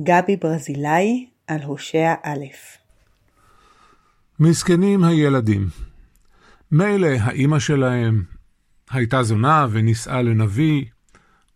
[0.00, 2.44] גבי ברזילאי על הושע א'
[4.40, 5.68] מסכנים הילדים.
[6.72, 8.22] מילא האימא שלהם
[8.90, 10.84] הייתה זונה ונישאה לנביא,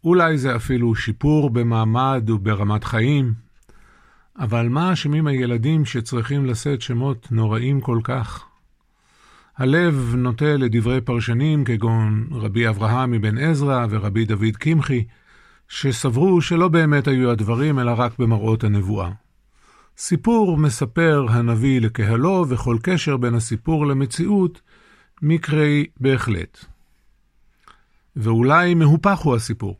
[0.04, 3.34] אולי זה אפילו שיפור במעמד וברמת חיים,
[4.38, 8.44] אבל מה אשמים הילדים שצריכים לשאת שמות נוראים כל כך?
[9.56, 15.04] הלב נוטה לדברי פרשנים כגון רבי אברהם מבן עזרא ורבי דוד קמחי,
[15.74, 19.10] שסברו שלא באמת היו הדברים, אלא רק במראות הנבואה.
[19.98, 24.60] סיפור מספר הנביא לקהלו, וכל קשר בין הסיפור למציאות
[25.22, 26.64] מקרי בהחלט.
[28.16, 29.78] ואולי מהופך הוא הסיפור.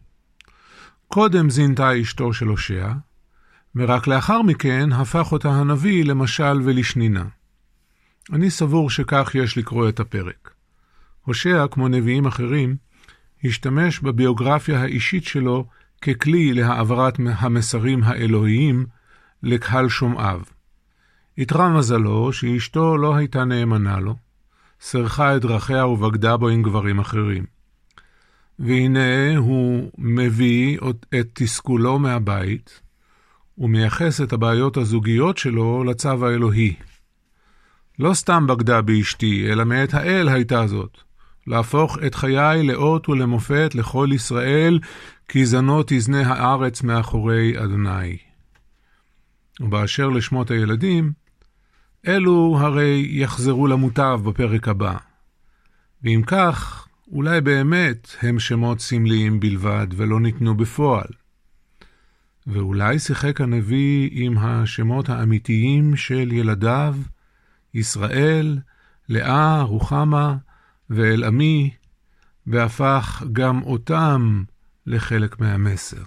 [1.09, 2.93] קודם זינתה אשתו של הושע,
[3.77, 7.25] ורק לאחר מכן הפך אותה הנביא למשל ולשנינה.
[8.33, 10.51] אני סבור שכך יש לקרוא את הפרק.
[11.23, 12.77] הושע, כמו נביאים אחרים,
[13.45, 15.67] השתמש בביוגרפיה האישית שלו
[16.03, 18.87] ככלי להעברת המסרים האלוהיים
[19.43, 20.41] לקהל שומעיו.
[21.39, 24.17] איתרע מזלו שאשתו לא הייתה נאמנה לו,
[24.81, 27.45] סרחה את דרכיה ובגדה בו עם גברים אחרים.
[28.59, 30.79] והנה הוא מביא
[31.21, 32.81] את תסכולו מהבית,
[33.59, 36.75] ומייחס את הבעיות הזוגיות שלו לצו האלוהי.
[37.99, 40.99] לא סתם בגדה באשתי, אלא מאת האל הייתה זאת.
[41.47, 44.79] להפוך את חיי לאות ולמופת לכל ישראל,
[45.29, 48.17] כי זנות תזנה הארץ מאחורי אדוני.
[49.61, 51.13] ובאשר לשמות הילדים,
[52.07, 54.97] אלו הרי יחזרו למוטב בפרק הבא.
[56.03, 61.09] ואם כך, אולי באמת הם שמות סמליים בלבד ולא ניתנו בפועל.
[62.47, 66.97] ואולי שיחק הנביא עם השמות האמיתיים של ילדיו,
[67.75, 68.59] ישראל,
[69.09, 70.37] לאה, רוחמה
[70.95, 71.71] ואל עמי,
[72.47, 74.43] והפך גם אותם
[74.87, 76.03] לחלק מהמסר.